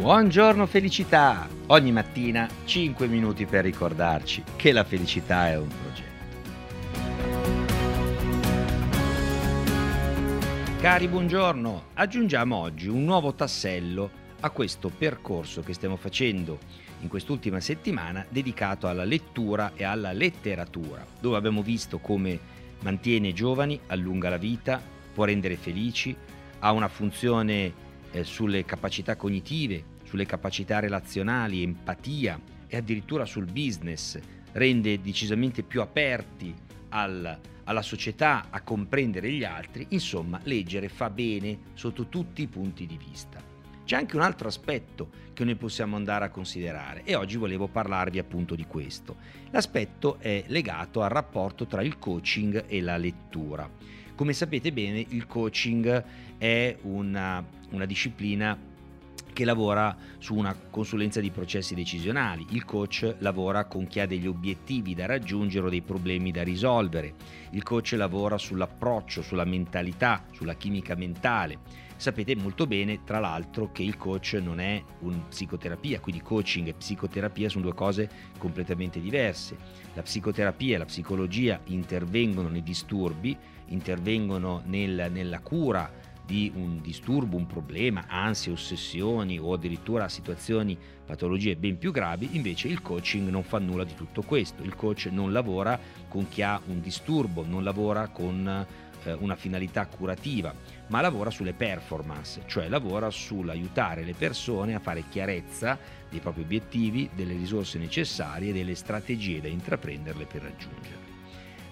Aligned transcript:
Buongiorno 0.00 0.64
felicità! 0.64 1.46
Ogni 1.66 1.92
mattina 1.92 2.48
5 2.64 3.06
minuti 3.06 3.44
per 3.44 3.64
ricordarci 3.64 4.42
che 4.56 4.72
la 4.72 4.82
felicità 4.82 5.48
è 5.48 5.58
un 5.58 5.68
progetto. 5.68 6.08
Cari, 10.80 11.06
buongiorno! 11.06 11.88
Aggiungiamo 11.92 12.56
oggi 12.56 12.88
un 12.88 13.04
nuovo 13.04 13.34
tassello 13.34 14.10
a 14.40 14.48
questo 14.48 14.88
percorso 14.88 15.60
che 15.60 15.74
stiamo 15.74 15.96
facendo 15.96 16.60
in 17.00 17.08
quest'ultima 17.08 17.60
settimana 17.60 18.24
dedicato 18.26 18.88
alla 18.88 19.04
lettura 19.04 19.72
e 19.74 19.84
alla 19.84 20.12
letteratura, 20.12 21.04
dove 21.20 21.36
abbiamo 21.36 21.60
visto 21.62 21.98
come 21.98 22.38
mantiene 22.80 23.34
giovani, 23.34 23.78
allunga 23.88 24.30
la 24.30 24.38
vita, 24.38 24.80
può 25.12 25.24
rendere 25.24 25.56
felici, 25.56 26.16
ha 26.60 26.72
una 26.72 26.88
funzione 26.88 27.88
eh, 28.12 28.24
sulle 28.24 28.64
capacità 28.64 29.16
cognitive, 29.16 29.98
sulle 30.04 30.26
capacità 30.26 30.78
relazionali, 30.78 31.62
empatia 31.62 32.40
e 32.66 32.76
addirittura 32.76 33.24
sul 33.24 33.50
business, 33.50 34.18
rende 34.52 35.00
decisamente 35.00 35.62
più 35.62 35.80
aperti 35.80 36.54
al, 36.90 37.38
alla 37.64 37.82
società, 37.82 38.46
a 38.50 38.62
comprendere 38.62 39.30
gli 39.30 39.44
altri, 39.44 39.86
insomma 39.90 40.40
leggere 40.44 40.88
fa 40.88 41.10
bene 41.10 41.58
sotto 41.74 42.06
tutti 42.08 42.42
i 42.42 42.48
punti 42.48 42.86
di 42.86 42.96
vista. 42.96 43.50
C'è 43.84 43.96
anche 43.96 44.14
un 44.14 44.22
altro 44.22 44.46
aspetto 44.46 45.10
che 45.32 45.44
noi 45.44 45.56
possiamo 45.56 45.96
andare 45.96 46.24
a 46.24 46.30
considerare 46.30 47.02
e 47.02 47.16
oggi 47.16 47.36
volevo 47.36 47.66
parlarvi 47.66 48.20
appunto 48.20 48.54
di 48.54 48.64
questo. 48.64 49.16
L'aspetto 49.50 50.20
è 50.20 50.44
legato 50.46 51.02
al 51.02 51.10
rapporto 51.10 51.66
tra 51.66 51.82
il 51.82 51.98
coaching 51.98 52.66
e 52.68 52.80
la 52.80 52.96
lettura. 52.96 53.68
Come 54.14 54.32
sapete 54.32 54.72
bene 54.72 55.04
il 55.08 55.26
coaching 55.26 56.04
è 56.38 56.76
una, 56.82 57.44
una 57.70 57.86
disciplina 57.86 58.56
che 59.32 59.44
lavora 59.44 59.96
su 60.18 60.34
una 60.34 60.54
consulenza 60.54 61.20
di 61.20 61.30
processi 61.30 61.74
decisionali. 61.74 62.46
Il 62.50 62.64
coach 62.64 63.16
lavora 63.18 63.64
con 63.64 63.86
chi 63.86 64.00
ha 64.00 64.06
degli 64.06 64.26
obiettivi 64.26 64.94
da 64.94 65.06
raggiungere 65.06 65.66
o 65.66 65.70
dei 65.70 65.82
problemi 65.82 66.30
da 66.30 66.42
risolvere. 66.42 67.14
Il 67.50 67.62
coach 67.62 67.92
lavora 67.96 68.36
sull'approccio, 68.38 69.22
sulla 69.22 69.44
mentalità, 69.44 70.24
sulla 70.32 70.54
chimica 70.54 70.94
mentale. 70.94 71.88
Sapete 71.96 72.34
molto 72.34 72.66
bene, 72.66 73.04
tra 73.04 73.18
l'altro, 73.18 73.72
che 73.72 73.82
il 73.82 73.98
coach 73.98 74.38
non 74.42 74.58
è 74.58 74.82
un 75.00 75.28
psicoterapia, 75.28 76.00
quindi 76.00 76.22
coaching 76.22 76.68
e 76.68 76.72
psicoterapia 76.72 77.50
sono 77.50 77.64
due 77.64 77.74
cose 77.74 78.08
completamente 78.38 79.00
diverse. 79.00 79.56
La 79.92 80.02
psicoterapia 80.02 80.76
e 80.76 80.78
la 80.78 80.86
psicologia 80.86 81.60
intervengono 81.64 82.48
nei 82.48 82.62
disturbi, 82.62 83.36
intervengono 83.66 84.62
nel, 84.64 85.08
nella 85.12 85.40
cura 85.40 85.99
di 86.30 86.52
un 86.54 86.80
disturbo, 86.80 87.36
un 87.36 87.46
problema, 87.46 88.04
ansie, 88.06 88.52
ossessioni 88.52 89.40
o 89.40 89.52
addirittura 89.52 90.08
situazioni, 90.08 90.78
patologie 91.04 91.56
ben 91.56 91.76
più 91.76 91.90
gravi, 91.90 92.36
invece 92.36 92.68
il 92.68 92.82
coaching 92.82 93.28
non 93.28 93.42
fa 93.42 93.58
nulla 93.58 93.82
di 93.82 93.96
tutto 93.96 94.22
questo. 94.22 94.62
Il 94.62 94.76
coach 94.76 95.08
non 95.10 95.32
lavora 95.32 95.76
con 96.06 96.28
chi 96.28 96.42
ha 96.42 96.60
un 96.66 96.80
disturbo, 96.80 97.44
non 97.44 97.64
lavora 97.64 98.06
con 98.06 98.46
eh, 99.02 99.12
una 99.14 99.34
finalità 99.34 99.88
curativa, 99.88 100.54
ma 100.86 101.00
lavora 101.00 101.30
sulle 101.30 101.52
performance, 101.52 102.42
cioè 102.46 102.68
lavora 102.68 103.10
sull'aiutare 103.10 104.04
le 104.04 104.14
persone 104.14 104.76
a 104.76 104.78
fare 104.78 105.02
chiarezza 105.08 105.76
dei 106.08 106.20
propri 106.20 106.42
obiettivi, 106.42 107.10
delle 107.12 107.34
risorse 107.34 107.76
necessarie 107.78 108.50
e 108.50 108.52
delle 108.52 108.76
strategie 108.76 109.40
da 109.40 109.48
intraprenderle 109.48 110.26
per 110.26 110.42
raggiungerle. 110.42 111.08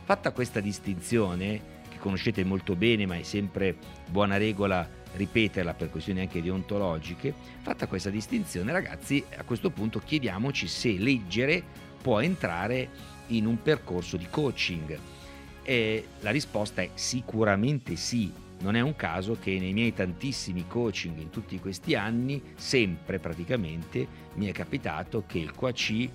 Fatta 0.03 0.33
questa 0.33 0.59
distinzione, 0.59 1.77
che 1.89 1.99
conoscete 1.99 2.45
molto 2.45 2.77
bene, 2.77 3.07
ma 3.07 3.17
è 3.17 3.23
sempre 3.23 3.77
buona 4.09 4.37
regola 4.37 4.89
ripeterla 5.13 5.75
per 5.75 5.91
questioni 5.91 6.21
anche 6.21 6.43
deontologiche, 6.43 7.35
fatta 7.61 7.87
questa 7.87 8.11
distinzione, 8.11 8.73
ragazzi, 8.73 9.25
a 9.37 9.45
questo 9.45 9.71
punto 9.71 9.99
chiediamoci 9.99 10.67
se 10.69 10.93
leggere 10.99 11.63
può 12.01 12.21
entrare 12.21 12.89
in 13.29 13.47
un 13.47 13.61
percorso 13.63 14.17
di 14.17 14.27
coaching 14.29 14.99
e 15.63 16.07
la 16.21 16.31
risposta 16.31 16.83
è 16.83 16.91
sicuramente 16.95 17.97
sì. 17.97 18.33
Non 18.61 18.75
è 18.75 18.81
un 18.81 18.97
caso 18.97 19.37
che 19.41 19.57
nei 19.59 19.73
miei 19.73 19.95
tantissimi 19.95 20.67
coaching 20.67 21.19
in 21.19 21.31
tutti 21.31 21.61
questi 21.61 21.95
anni, 21.95 22.43
sempre 22.57 23.19
praticamente, 23.21 24.07
mi 24.35 24.47
è 24.47 24.53
capitato 24.53 25.25
che 25.27 25.39
il 25.39 25.53
QAC 25.53 26.09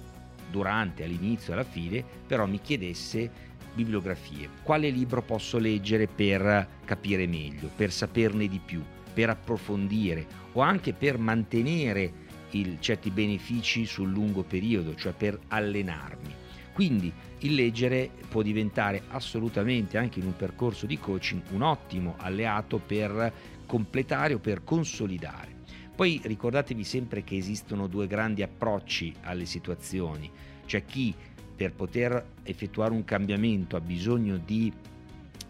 durante, 0.49 1.03
all'inizio 1.03 1.53
alla 1.53 1.63
fine, 1.63 2.03
però 2.27 2.45
mi 2.45 2.59
chiedesse 2.59 3.52
bibliografie. 3.73 4.49
Quale 4.63 4.89
libro 4.89 5.21
posso 5.21 5.57
leggere 5.57 6.07
per 6.07 6.67
capire 6.85 7.27
meglio, 7.27 7.69
per 7.75 7.91
saperne 7.91 8.47
di 8.47 8.59
più, 8.63 8.81
per 9.13 9.29
approfondire 9.29 10.25
o 10.53 10.61
anche 10.61 10.93
per 10.93 11.17
mantenere 11.17 12.21
il, 12.51 12.77
certi 12.79 13.09
benefici 13.09 13.85
sul 13.85 14.09
lungo 14.09 14.43
periodo, 14.43 14.95
cioè 14.95 15.13
per 15.13 15.39
allenarmi. 15.47 16.41
Quindi 16.73 17.11
il 17.39 17.53
leggere 17.53 18.09
può 18.29 18.41
diventare 18.41 19.03
assolutamente 19.09 19.97
anche 19.97 20.19
in 20.19 20.25
un 20.25 20.35
percorso 20.35 20.85
di 20.85 20.97
coaching 20.97 21.41
un 21.51 21.61
ottimo 21.61 22.15
alleato 22.17 22.79
per 22.79 23.31
completare 23.65 24.33
o 24.33 24.39
per 24.39 24.63
consolidare. 24.63 25.61
Poi 25.95 26.19
ricordatevi 26.23 26.83
sempre 26.83 27.23
che 27.23 27.37
esistono 27.37 27.85
due 27.85 28.07
grandi 28.07 28.41
approcci 28.41 29.13
alle 29.21 29.45
situazioni. 29.45 30.29
C'è 30.65 30.85
chi 30.85 31.13
per 31.55 31.73
poter 31.73 32.31
effettuare 32.43 32.93
un 32.93 33.03
cambiamento 33.03 33.75
ha 33.75 33.81
bisogno 33.81 34.37
di 34.37 34.71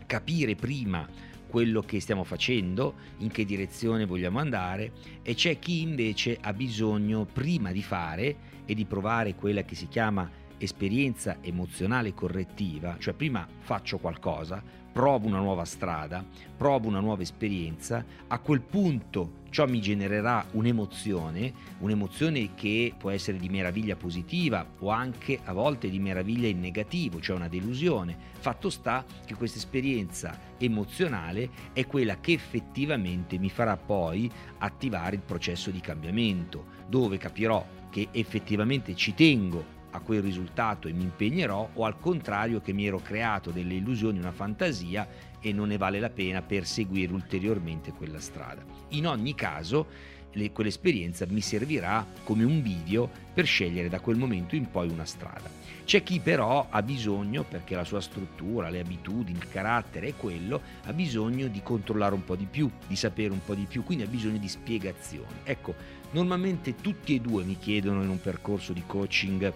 capire 0.06 0.56
prima 0.56 1.08
quello 1.48 1.82
che 1.82 2.00
stiamo 2.00 2.24
facendo, 2.24 2.96
in 3.20 3.30
che 3.30 3.46
direzione 3.46 4.06
vogliamo 4.06 4.40
andare 4.40 4.92
e 5.22 5.36
c'è 5.36 5.60
chi 5.60 5.82
invece 5.82 6.38
ha 6.42 6.52
bisogno 6.52 7.26
prima 7.26 7.72
di 7.72 7.84
fare 7.84 8.36
e 8.66 8.74
di 8.74 8.86
provare 8.86 9.36
quella 9.36 9.62
che 9.62 9.76
si 9.76 9.88
chiama 9.88 10.28
esperienza 10.64 11.38
emozionale 11.42 12.14
correttiva, 12.14 12.96
cioè 13.00 13.14
prima 13.14 13.48
faccio 13.60 13.98
qualcosa, 13.98 14.64
provo 14.94 15.28
una 15.28 15.40
nuova 15.40 15.66
strada, 15.66 16.24
provo 16.56 16.88
una 16.88 17.00
nuova 17.00 17.24
esperienza, 17.24 18.06
a 18.28 18.40
quel 18.40 18.62
punto 18.62 19.42
ciò 19.50 19.68
mi 19.68 19.82
genererà 19.82 20.46
un'emozione, 20.52 21.52
un'emozione 21.80 22.54
che 22.56 22.94
può 22.98 23.10
essere 23.10 23.38
di 23.38 23.50
meraviglia 23.50 23.96
positiva 23.96 24.66
o 24.80 24.90
anche 24.90 25.40
a 25.44 25.54
volte 25.54 25.90
di 25.90 26.00
meraviglia 26.00 26.48
in 26.48 26.60
negativo, 26.60 27.20
cioè 27.20 27.36
una 27.36 27.48
delusione. 27.48 28.16
Fatto 28.40 28.70
sta 28.70 29.04
che 29.26 29.36
questa 29.36 29.58
esperienza 29.58 30.40
emozionale 30.58 31.50
è 31.74 31.86
quella 31.86 32.20
che 32.20 32.34
effettivamente 32.34 33.38
mi 33.38 33.50
farà 33.50 33.78
poi 33.78 34.32
attivare 34.60 35.16
il 35.16 35.22
processo 35.22 35.72
di 35.72 35.82
cambiamento, 35.82 36.66
dove 36.88 37.18
capirò 37.18 37.66
che 37.90 38.08
effettivamente 38.12 38.96
ci 38.96 39.14
tengo 39.14 39.82
a 39.94 40.00
quel 40.00 40.22
risultato 40.22 40.88
e 40.88 40.92
mi 40.92 41.04
impegnerò 41.04 41.70
o 41.74 41.86
al 41.86 42.00
contrario 42.00 42.62
che 42.62 42.74
mi 42.74 42.86
ero 42.86 43.00
creato 43.00 43.52
delle 43.52 43.76
illusioni, 43.76 44.20
una 44.20 44.32
fantasia 44.32 45.08
e 45.40 45.54
non 45.54 45.70
ne 45.70 45.78
vale 45.78 46.00
la 46.00 46.10
pena 46.10 46.42
perseguire 46.42 47.14
ulteriormente 47.14 47.92
quella 47.92 48.20
strada. 48.20 48.64
In 48.90 49.08
ogni 49.08 49.36
caso, 49.36 49.88
le, 50.34 50.52
quell'esperienza 50.52 51.26
mi 51.30 51.42
servirà 51.42 52.06
come 52.24 52.44
un 52.44 52.62
video 52.62 53.10
per 53.34 53.46
scegliere 53.46 53.90
da 53.90 54.00
quel 54.00 54.18
momento 54.18 54.56
in 54.56 54.70
poi 54.70 54.90
una 54.90 55.06
strada. 55.06 55.50
C'è 55.86 56.02
chi 56.02 56.20
però 56.20 56.68
ha 56.70 56.82
bisogno, 56.82 57.44
perché 57.44 57.76
la 57.76 57.84
sua 57.84 58.00
struttura, 58.00 58.70
le 58.70 58.80
abitudini, 58.80 59.38
il 59.38 59.50
carattere 59.50 60.08
è 60.08 60.16
quello, 60.16 60.62
ha 60.86 60.94
bisogno 60.94 61.48
di 61.48 61.62
controllare 61.62 62.14
un 62.14 62.24
po' 62.24 62.36
di 62.36 62.48
più, 62.50 62.70
di 62.88 62.96
sapere 62.96 63.32
un 63.32 63.44
po' 63.44 63.54
di 63.54 63.66
più, 63.66 63.84
quindi 63.84 64.06
ha 64.06 64.08
bisogno 64.08 64.38
di 64.38 64.48
spiegazioni. 64.48 65.42
Ecco, 65.44 65.76
normalmente 66.12 66.76
tutti 66.76 67.16
e 67.16 67.20
due 67.20 67.44
mi 67.44 67.58
chiedono 67.58 68.02
in 68.02 68.10
un 68.10 68.22
percorso 68.22 68.72
di 68.72 68.84
coaching 68.88 69.52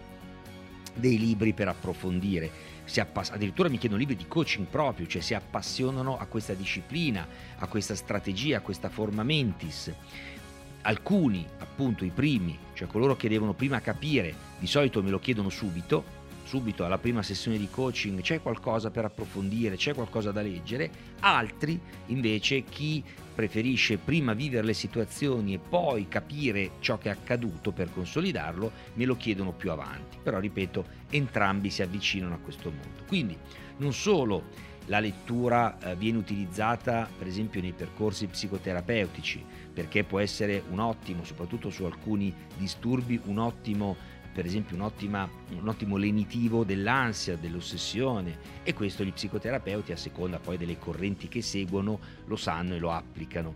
dei 0.97 1.17
libri 1.17 1.53
per 1.53 1.67
approfondire, 1.67 2.49
appass- 2.97 3.31
addirittura 3.31 3.69
mi 3.69 3.77
chiedono 3.77 3.99
libri 3.99 4.15
di 4.15 4.27
coaching 4.27 4.67
proprio, 4.67 5.07
cioè 5.07 5.21
si 5.21 5.33
appassionano 5.33 6.17
a 6.17 6.25
questa 6.25 6.53
disciplina, 6.53 7.27
a 7.57 7.67
questa 7.67 7.95
strategia, 7.95 8.57
a 8.57 8.61
questa 8.61 8.89
forma 8.89 9.23
mentis. 9.23 9.91
Alcuni, 10.81 11.45
appunto 11.59 12.05
i 12.05 12.11
primi, 12.11 12.57
cioè 12.73 12.87
coloro 12.87 13.15
che 13.15 13.27
devono 13.27 13.53
prima 13.53 13.81
capire, 13.81 14.33
di 14.57 14.67
solito 14.67 15.03
me 15.03 15.09
lo 15.09 15.19
chiedono 15.19 15.49
subito, 15.49 16.16
subito 16.47 16.85
alla 16.85 16.97
prima 16.97 17.21
sessione 17.21 17.57
di 17.57 17.67
coaching 17.69 18.21
c'è 18.21 18.41
qualcosa 18.41 18.89
per 18.89 19.03
approfondire, 19.03 19.75
c'è 19.75 19.93
qualcosa 19.93 20.31
da 20.31 20.41
leggere, 20.41 20.89
altri 21.19 21.77
invece 22.05 22.63
chi 22.63 23.03
preferisce 23.35 23.97
prima 23.97 24.33
vivere 24.33 24.65
le 24.65 24.73
situazioni 24.73 25.53
e 25.53 25.59
poi 25.59 26.07
capire 26.07 26.71
ciò 26.79 26.97
che 26.97 27.09
è 27.09 27.11
accaduto 27.11 27.73
per 27.73 27.91
consolidarlo, 27.91 28.71
me 28.93 29.03
lo 29.03 29.17
chiedono 29.17 29.51
più 29.51 29.71
avanti. 29.71 30.17
Però 30.23 30.39
ripeto, 30.39 30.85
entrambi 31.09 31.69
si 31.69 31.81
avvicinano 31.81 32.35
a 32.35 32.39
questo 32.39 32.71
mondo. 32.71 33.03
Quindi 33.05 33.37
non 33.77 33.91
solo 33.91 34.43
la 34.87 34.99
lettura 34.99 35.77
eh, 35.79 35.95
viene 35.95 36.17
utilizzata 36.17 37.09
per 37.17 37.27
esempio 37.27 37.61
nei 37.61 37.73
percorsi 37.73 38.25
psicoterapeutici 38.27 39.43
perché 39.73 40.03
può 40.03 40.19
essere 40.19 40.63
un 40.69 40.79
ottimo, 40.79 41.23
soprattutto 41.23 41.69
su 41.69 41.83
alcuni 41.83 42.33
disturbi, 42.57 43.19
un 43.25 43.37
ottimo 43.37 43.95
per 44.37 44.45
esempio 44.45 44.75
un, 44.75 45.67
ottimo 45.67 45.97
lenitivo 45.97 46.63
dell'ansia, 46.63 47.37
dell'ossessione 47.37 48.37
e 48.61 48.71
questo 48.75 49.03
gli 49.03 49.11
psicoterapeuti 49.11 49.91
a 49.91 49.97
seconda 49.97 50.37
poi 50.37 50.57
delle 50.57 50.77
correnti 50.77 51.27
che 51.27 51.41
seguono 51.41 51.97
lo 52.27 52.35
sanno 52.35 52.75
e 52.75 52.77
lo 52.77 52.91
applicano. 52.91 53.55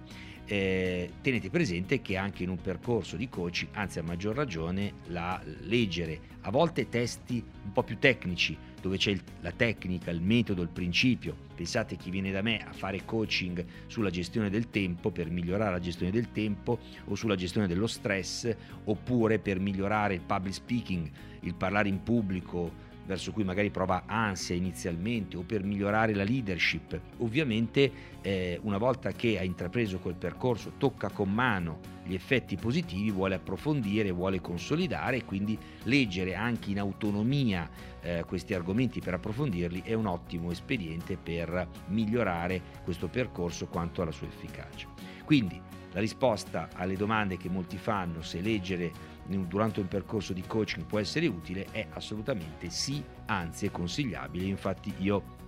Eh, 0.51 1.09
tenete 1.21 1.49
presente 1.49 2.01
che 2.01 2.17
anche 2.17 2.43
in 2.43 2.49
un 2.49 2.59
percorso 2.59 3.15
di 3.15 3.29
coaching, 3.29 3.71
anzi 3.71 3.99
a 3.99 4.03
maggior 4.03 4.35
ragione, 4.35 4.95
la 5.07 5.41
leggere 5.61 6.19
a 6.41 6.51
volte 6.51 6.89
testi 6.89 7.41
un 7.63 7.71
po' 7.71 7.83
più 7.83 7.97
tecnici, 7.97 8.57
dove 8.81 8.97
c'è 8.97 9.11
il, 9.11 9.23
la 9.39 9.53
tecnica, 9.53 10.11
il 10.11 10.19
metodo, 10.19 10.61
il 10.61 10.67
principio. 10.67 11.37
Pensate 11.55 11.95
chi 11.95 12.09
viene 12.09 12.31
da 12.31 12.41
me 12.41 12.59
a 12.67 12.73
fare 12.73 13.05
coaching 13.05 13.63
sulla 13.87 14.09
gestione 14.09 14.49
del 14.49 14.69
tempo 14.69 15.09
per 15.09 15.29
migliorare 15.29 15.71
la 15.71 15.79
gestione 15.79 16.11
del 16.11 16.33
tempo 16.33 16.79
o 17.05 17.15
sulla 17.15 17.35
gestione 17.35 17.67
dello 17.67 17.87
stress 17.87 18.53
oppure 18.83 19.39
per 19.39 19.57
migliorare 19.57 20.15
il 20.15 20.21
public 20.21 20.53
speaking, 20.53 21.09
il 21.43 21.55
parlare 21.55 21.87
in 21.87 22.03
pubblico, 22.03 22.89
verso 23.11 23.33
cui 23.33 23.43
magari 23.43 23.69
prova 23.71 24.03
ansia 24.05 24.55
inizialmente 24.55 25.35
o 25.35 25.41
per 25.41 25.63
migliorare 25.63 26.13
la 26.13 26.23
leadership. 26.23 26.97
Ovviamente 27.17 27.91
eh, 28.21 28.57
una 28.63 28.77
volta 28.77 29.11
che 29.11 29.37
ha 29.37 29.43
intrapreso 29.43 29.99
quel 29.99 30.15
percorso 30.15 30.73
tocca 30.77 31.09
con 31.09 31.29
mano 31.29 31.79
gli 32.05 32.13
effetti 32.13 32.55
positivi, 32.55 33.11
vuole 33.11 33.35
approfondire, 33.35 34.11
vuole 34.11 34.39
consolidare 34.39 35.17
e 35.17 35.25
quindi 35.25 35.57
leggere 35.83 36.35
anche 36.35 36.71
in 36.71 36.79
autonomia 36.79 37.69
eh, 37.99 38.23
questi 38.25 38.53
argomenti 38.53 39.01
per 39.01 39.15
approfondirli 39.15 39.81
è 39.83 39.93
un 39.93 40.05
ottimo 40.05 40.49
espediente 40.49 41.17
per 41.17 41.67
migliorare 41.87 42.61
questo 42.85 43.09
percorso 43.09 43.67
quanto 43.67 44.01
alla 44.01 44.11
sua 44.11 44.27
efficacia. 44.27 44.87
Quindi 45.25 45.61
la 45.93 45.99
risposta 45.99 46.69
alle 46.73 46.95
domande 46.95 47.37
che 47.37 47.49
molti 47.49 47.77
fanno 47.77 48.21
se 48.21 48.41
leggere 48.41 48.91
durante 49.25 49.79
un 49.79 49.87
percorso 49.87 50.33
di 50.33 50.43
coaching 50.45 50.85
può 50.85 50.99
essere 50.99 51.27
utile 51.27 51.67
è 51.71 51.87
assolutamente 51.91 52.69
sì, 52.69 53.03
anzi 53.25 53.65
è 53.65 53.71
consigliabile. 53.71 54.45
Infatti 54.45 54.93
io 54.97 55.39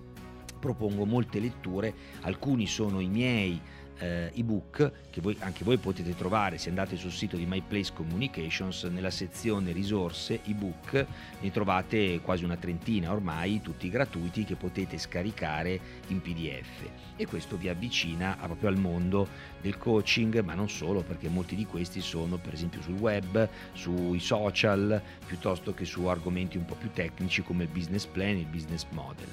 propongo 0.58 1.04
molte 1.04 1.40
letture, 1.40 1.92
alcuni 2.22 2.66
sono 2.66 3.00
i 3.00 3.08
miei 3.08 3.60
eh, 3.98 4.30
ebook 4.34 4.92
che 5.10 5.20
voi, 5.20 5.36
anche 5.40 5.64
voi 5.64 5.78
potete 5.78 6.14
trovare 6.14 6.58
se 6.58 6.68
andate 6.68 6.96
sul 6.96 7.12
sito 7.12 7.36
di 7.36 7.46
My 7.46 7.62
Place 7.66 7.92
Communications 7.92 8.84
nella 8.84 9.10
sezione 9.10 9.72
risorse 9.72 10.40
ebook 10.44 11.06
ne 11.40 11.50
trovate 11.50 12.20
quasi 12.20 12.44
una 12.44 12.56
trentina 12.56 13.12
ormai 13.12 13.60
tutti 13.60 13.88
gratuiti 13.88 14.44
che 14.44 14.56
potete 14.56 14.98
scaricare 14.98 15.80
in 16.08 16.20
pdf 16.20 16.88
e 17.16 17.26
questo 17.26 17.56
vi 17.56 17.68
avvicina 17.68 18.36
proprio 18.40 18.68
al 18.68 18.76
mondo 18.76 19.28
del 19.60 19.78
coaching 19.78 20.40
ma 20.40 20.54
non 20.54 20.68
solo 20.68 21.02
perché 21.02 21.28
molti 21.28 21.54
di 21.54 21.64
questi 21.64 22.00
sono 22.00 22.36
per 22.36 22.54
esempio 22.54 22.82
sul 22.82 22.98
web 22.98 23.48
sui 23.72 24.20
social 24.20 25.00
piuttosto 25.26 25.74
che 25.74 25.84
su 25.84 26.04
argomenti 26.06 26.56
un 26.56 26.64
po' 26.64 26.74
più 26.74 26.90
tecnici 26.90 27.42
come 27.42 27.64
il 27.64 27.70
business 27.70 28.06
plan 28.06 28.36
e 28.36 28.40
il 28.40 28.46
business 28.46 28.84
model 28.90 29.28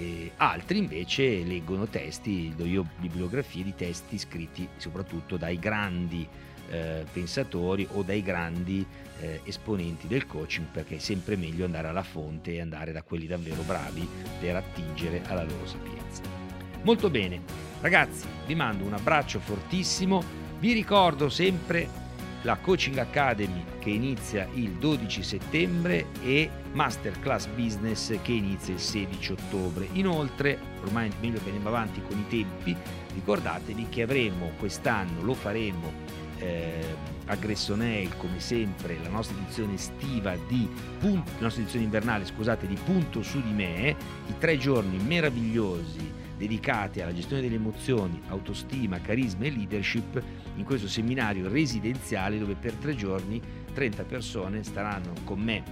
e 0.00 0.32
altri 0.38 0.78
invece 0.78 1.42
leggono 1.44 1.86
testi, 1.86 2.54
do 2.56 2.64
io 2.64 2.86
bibliografie 2.96 3.62
di 3.62 3.74
testi 3.74 4.16
scritti 4.16 4.66
soprattutto 4.78 5.36
dai 5.36 5.58
grandi 5.58 6.26
eh, 6.70 7.04
pensatori 7.12 7.86
o 7.92 8.02
dai 8.02 8.22
grandi 8.22 8.86
eh, 9.18 9.42
esponenti 9.44 10.06
del 10.06 10.26
coaching 10.26 10.68
perché 10.72 10.96
è 10.96 10.98
sempre 10.98 11.36
meglio 11.36 11.66
andare 11.66 11.88
alla 11.88 12.02
fonte 12.02 12.54
e 12.54 12.60
andare 12.62 12.92
da 12.92 13.02
quelli 13.02 13.26
davvero 13.26 13.60
bravi 13.60 14.08
per 14.40 14.56
attingere 14.56 15.22
alla 15.26 15.44
loro 15.44 15.66
sapienza. 15.66 16.22
Molto 16.82 17.10
bene, 17.10 17.42
ragazzi, 17.82 18.26
vi 18.46 18.54
mando 18.54 18.84
un 18.84 18.94
abbraccio 18.94 19.38
fortissimo, 19.38 20.22
vi 20.60 20.72
ricordo 20.72 21.28
sempre 21.28 21.99
la 22.42 22.56
Coaching 22.56 22.96
Academy 22.98 23.64
che 23.78 23.90
inizia 23.90 24.48
il 24.54 24.70
12 24.72 25.22
settembre 25.22 26.06
e 26.22 26.50
Masterclass 26.72 27.46
Business 27.48 28.14
che 28.22 28.32
inizia 28.32 28.74
il 28.74 28.80
16 28.80 29.32
ottobre. 29.32 29.88
Inoltre, 29.92 30.58
ormai 30.82 31.10
meglio 31.20 31.38
che 31.38 31.46
andiamo 31.46 31.68
avanti 31.68 32.00
con 32.02 32.18
i 32.18 32.26
tempi, 32.28 32.76
ricordatevi 33.14 33.88
che 33.88 34.02
avremo 34.02 34.52
quest'anno, 34.58 35.22
lo 35.22 35.34
faremo 35.34 35.92
eh, 36.38 36.96
a 37.26 37.34
Gressonei 37.36 38.10
come 38.16 38.40
sempre 38.40 38.98
la 39.02 39.08
nostra 39.08 39.36
edizione 39.36 39.74
estiva 39.74 40.34
di 40.48 40.68
punto, 40.98 41.30
la 41.36 41.44
nostra 41.44 41.62
edizione 41.62 41.84
invernale 41.84 42.24
scusate 42.24 42.66
di 42.66 42.78
Punto 42.82 43.22
su 43.22 43.40
di 43.42 43.52
me 43.52 43.94
i 44.26 44.34
tre 44.38 44.56
giorni 44.56 44.98
meravigliosi 44.98 46.28
dedicati 46.40 47.02
alla 47.02 47.12
gestione 47.12 47.42
delle 47.42 47.56
emozioni, 47.56 48.18
autostima, 48.28 48.98
carisma 49.02 49.44
e 49.44 49.50
leadership 49.50 50.22
in 50.56 50.64
questo 50.64 50.88
seminario 50.88 51.50
residenziale 51.50 52.38
dove 52.38 52.54
per 52.54 52.72
tre 52.72 52.96
giorni 52.96 53.38
30 53.74 54.04
persone 54.04 54.62
staranno 54.62 55.12
con 55.24 55.38
me 55.38 55.62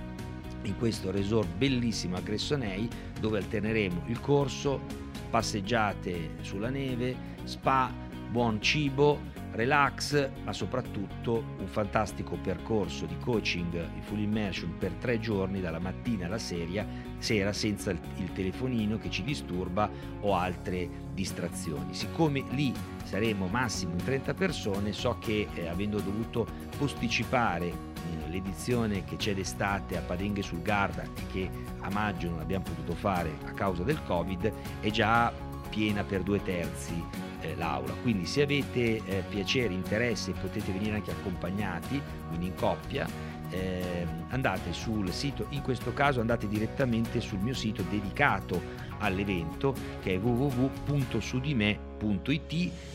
in 0.64 0.76
questo 0.76 1.10
resort 1.10 1.48
bellissimo 1.56 2.16
a 2.16 2.20
Gressonei 2.20 2.86
dove 3.18 3.38
alterneremo 3.38 4.02
il 4.08 4.20
corso, 4.20 4.82
passeggiate 5.30 6.36
sulla 6.42 6.68
neve, 6.68 7.16
spa, 7.44 7.90
buon 8.30 8.60
cibo, 8.60 9.18
relax, 9.58 10.30
ma 10.44 10.52
soprattutto 10.52 11.42
un 11.58 11.66
fantastico 11.66 12.36
percorso 12.36 13.06
di 13.06 13.18
coaching 13.18 13.92
di 13.92 14.00
full 14.00 14.20
immersion 14.20 14.76
per 14.78 14.92
tre 14.92 15.18
giorni 15.18 15.60
dalla 15.60 15.80
mattina 15.80 16.26
alla 16.26 16.38
sera, 16.38 16.86
sera 17.18 17.52
senza 17.52 17.90
il 17.90 18.32
telefonino 18.32 18.98
che 18.98 19.10
ci 19.10 19.24
disturba 19.24 19.90
o 20.20 20.36
altre 20.36 20.88
distrazioni. 21.12 21.92
Siccome 21.92 22.44
lì 22.50 22.72
saremo 23.02 23.48
massimo 23.48 23.94
in 23.94 24.04
30 24.04 24.32
persone, 24.34 24.92
so 24.92 25.18
che 25.18 25.48
eh, 25.52 25.66
avendo 25.66 25.98
dovuto 25.98 26.46
posticipare 26.76 27.66
eh, 27.66 28.28
l'edizione 28.28 29.02
che 29.02 29.16
c'è 29.16 29.34
d'estate 29.34 29.96
a 29.96 30.02
Padenghe 30.02 30.42
sul 30.42 30.62
Garda 30.62 31.02
che 31.32 31.50
a 31.80 31.90
maggio 31.90 32.30
non 32.30 32.38
abbiamo 32.38 32.64
potuto 32.64 32.94
fare 32.94 33.32
a 33.44 33.50
causa 33.50 33.82
del 33.82 34.00
Covid, 34.04 34.52
è 34.78 34.90
già 34.90 35.32
piena 35.68 36.02
per 36.02 36.22
due 36.22 36.42
terzi 36.42 37.02
eh, 37.40 37.54
l'aula. 37.56 37.92
Quindi 38.02 38.26
se 38.26 38.42
avete 38.42 39.02
eh, 39.04 39.22
piacere, 39.28 39.72
interesse, 39.72 40.32
potete 40.32 40.72
venire 40.72 40.96
anche 40.96 41.10
accompagnati, 41.10 42.00
quindi 42.28 42.46
in 42.46 42.54
coppia, 42.54 43.06
eh, 43.50 44.06
andate 44.28 44.72
sul 44.72 45.12
sito, 45.12 45.46
in 45.50 45.62
questo 45.62 45.92
caso 45.92 46.20
andate 46.20 46.46
direttamente 46.48 47.20
sul 47.20 47.38
mio 47.38 47.54
sito 47.54 47.82
dedicato 47.82 48.86
all'evento 48.98 49.74
che 50.02 50.14
è 50.14 50.18
www.sudime.it 50.18 51.76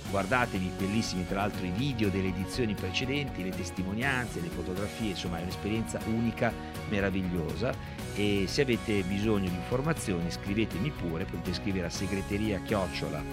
guardatevi 0.10 0.72
bellissimi 0.78 1.26
tra 1.26 1.42
l'altro 1.42 1.66
i 1.66 1.72
video 1.72 2.10
delle 2.10 2.28
edizioni 2.28 2.74
precedenti 2.74 3.42
le 3.44 3.52
testimonianze, 3.52 4.42
le 4.42 4.50
fotografie 4.50 5.12
insomma 5.12 5.40
è 5.40 5.42
un'esperienza 5.44 6.00
unica, 6.06 6.52
meravigliosa 6.90 7.74
e 8.16 8.44
se 8.48 8.62
avete 8.62 9.02
bisogno 9.04 9.50
di 9.50 9.56
informazioni 9.56 10.30
scrivetemi 10.30 10.92
pure 10.92 11.26
potete 11.26 11.54
scrivere 11.54 11.88
a 11.88 11.90
segreteria 11.90 12.60
chiocciola 12.60 13.24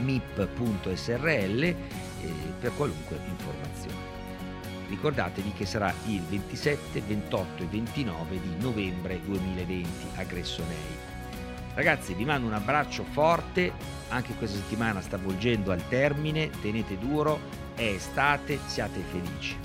mip.srl 0.00 1.62
eh, 1.62 1.76
per 2.60 2.72
qualunque 2.74 3.18
informazione. 3.28 4.21
Ricordatevi 4.92 5.54
che 5.54 5.64
sarà 5.64 5.90
il 6.04 6.20
27, 6.20 7.00
28 7.00 7.62
e 7.62 7.66
29 7.66 8.38
di 8.38 8.62
novembre 8.62 9.18
2020 9.24 9.88
a 10.16 10.22
Gressonei. 10.24 10.76
Ragazzi 11.72 12.12
vi 12.12 12.26
mando 12.26 12.46
un 12.46 12.52
abbraccio 12.52 13.02
forte, 13.02 13.72
anche 14.08 14.34
questa 14.34 14.58
settimana 14.58 15.00
sta 15.00 15.16
volgendo 15.16 15.72
al 15.72 15.88
termine, 15.88 16.50
tenete 16.60 16.98
duro, 16.98 17.40
è 17.74 17.84
estate, 17.84 18.58
siate 18.66 19.00
felici. 19.10 19.56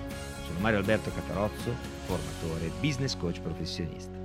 Sono 0.46 0.60
Mario 0.60 0.80
Alberto 0.80 1.12
Catarozzo, 1.14 1.76
formatore, 2.06 2.72
business 2.80 3.18
coach 3.18 3.42
professionista. 3.42 4.17